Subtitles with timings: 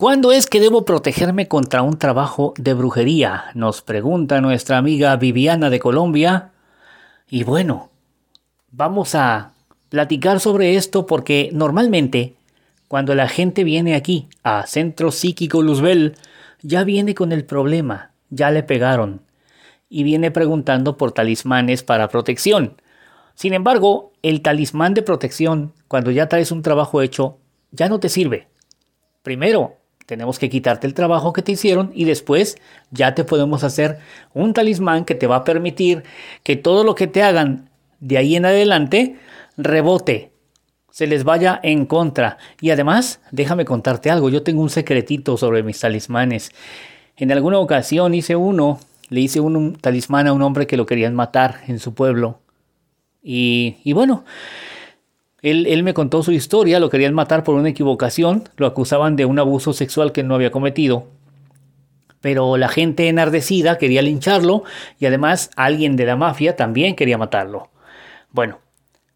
[0.00, 3.46] ¿Cuándo es que debo protegerme contra un trabajo de brujería?
[3.54, 6.52] Nos pregunta nuestra amiga Viviana de Colombia.
[7.28, 7.90] Y bueno,
[8.70, 9.54] vamos a
[9.88, 12.36] platicar sobre esto porque normalmente
[12.86, 16.14] cuando la gente viene aquí a Centro Psíquico Luzbel,
[16.62, 19.22] ya viene con el problema, ya le pegaron,
[19.88, 22.80] y viene preguntando por talismanes para protección.
[23.34, 27.38] Sin embargo, el talismán de protección, cuando ya traes un trabajo hecho,
[27.72, 28.46] ya no te sirve.
[29.24, 29.77] Primero,
[30.08, 32.56] tenemos que quitarte el trabajo que te hicieron y después
[32.90, 33.98] ya te podemos hacer
[34.32, 36.02] un talismán que te va a permitir
[36.42, 37.68] que todo lo que te hagan
[38.00, 39.18] de ahí en adelante
[39.58, 40.32] rebote,
[40.90, 42.38] se les vaya en contra.
[42.58, 46.52] Y además, déjame contarte algo, yo tengo un secretito sobre mis talismanes.
[47.18, 48.80] En alguna ocasión hice uno,
[49.10, 52.40] le hice un, talismán a un hombre que lo querían matar en su pueblo.
[53.22, 54.24] Y, y bueno,
[55.42, 59.24] él, él, me contó su historia, lo querían matar por una equivocación, lo acusaban de
[59.24, 61.06] un abuso sexual que no había cometido.
[62.20, 64.64] Pero la gente enardecida quería lincharlo
[64.98, 67.70] y además alguien de la mafia también quería matarlo.
[68.32, 68.58] Bueno,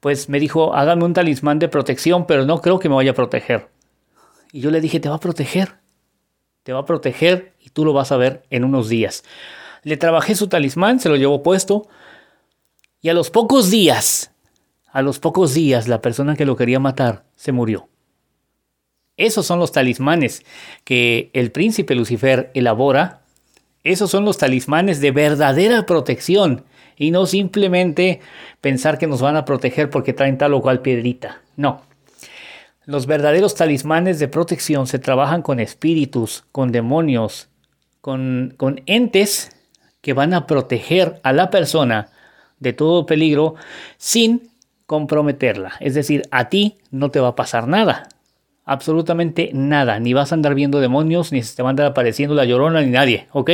[0.00, 3.14] pues me dijo, hágame un talismán de protección, pero no creo que me vaya a
[3.14, 3.68] proteger.
[4.52, 5.76] Y yo le dije, te va a proteger.
[6.62, 9.24] Te va a proteger y tú lo vas a ver en unos días.
[9.82, 11.88] Le trabajé su talismán, se lo llevó puesto.
[13.00, 14.33] Y a los pocos días,
[14.94, 17.88] a los pocos días, la persona que lo quería matar se murió.
[19.16, 20.44] Esos son los talismanes
[20.84, 23.22] que el príncipe Lucifer elabora.
[23.82, 26.62] Esos son los talismanes de verdadera protección
[26.96, 28.20] y no simplemente
[28.60, 31.42] pensar que nos van a proteger porque traen tal o cual piedrita.
[31.56, 31.82] No.
[32.84, 37.48] Los verdaderos talismanes de protección se trabajan con espíritus, con demonios,
[38.00, 39.56] con, con entes
[40.02, 42.10] que van a proteger a la persona
[42.60, 43.56] de todo peligro
[43.96, 44.53] sin
[44.94, 45.72] comprometerla.
[45.80, 48.08] Es decir, a ti no te va a pasar nada
[48.64, 52.34] absolutamente nada, ni vas a andar viendo demonios, ni se te va a andar apareciendo
[52.34, 53.50] la llorona, ni nadie, ¿ok?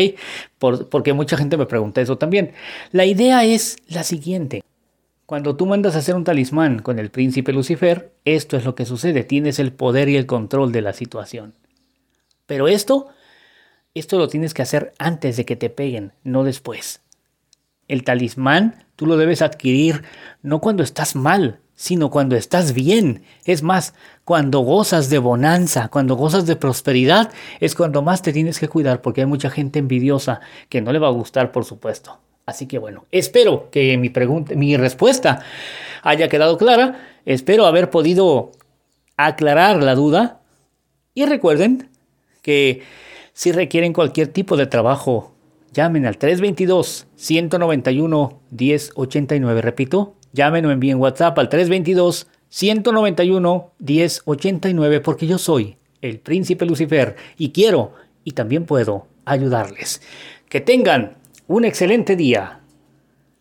[0.59, 2.53] porque mucha gente me pregunta eso también.
[2.93, 4.63] La idea es la siguiente.
[5.27, 8.85] Cuando tú mandas a hacer un talismán con el príncipe Lucifer, esto es lo que
[8.85, 11.55] sucede, tienes el poder y el control de la situación.
[12.47, 13.09] Pero esto,
[13.95, 17.01] esto lo tienes que hacer antes de que te peguen, no después.
[17.91, 20.05] El talismán tú lo debes adquirir
[20.43, 23.25] no cuando estás mal, sino cuando estás bien.
[23.45, 28.61] Es más, cuando gozas de bonanza, cuando gozas de prosperidad, es cuando más te tienes
[28.61, 32.21] que cuidar porque hay mucha gente envidiosa que no le va a gustar, por supuesto.
[32.47, 35.43] Así que bueno, espero que mi pregunta, mi respuesta
[36.05, 37.09] haya quedado clara.
[37.25, 38.53] Espero haber podido
[39.17, 40.43] aclarar la duda.
[41.13, 41.91] Y recuerden
[42.41, 42.85] que
[43.33, 45.35] si requieren cualquier tipo de trabajo,
[45.73, 49.61] llamen al 322 191 1089.
[49.63, 57.17] Repito, Llamen o envíen WhatsApp al 322 191 1089 porque yo soy el príncipe Lucifer
[57.37, 57.95] y quiero
[58.25, 60.03] y también puedo ayudarles.
[60.49, 61.17] Que tengan
[61.47, 62.60] un excelente día.